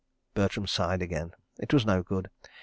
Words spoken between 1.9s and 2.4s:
good.